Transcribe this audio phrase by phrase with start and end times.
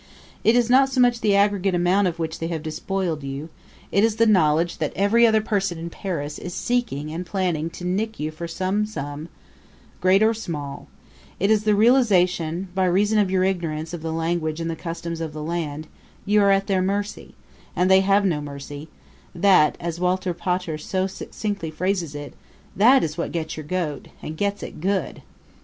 [0.43, 3.49] It is not so much the aggregate amount of which they have despoiled you
[3.91, 7.85] it is the knowledge that every other person in Paris is seeking and planning to
[7.85, 9.29] nick you for some sum,
[9.99, 10.87] great or small;
[11.39, 14.75] it is the realization that, by reason of your ignorance of the language and the
[14.75, 15.85] customs of the land,
[16.25, 17.35] you are at their mercy,
[17.75, 18.89] and they have no mercy
[19.35, 22.33] that, as Walter Pater so succinctly phrases it,
[22.75, 25.21] that is what gets your goat and gets it good!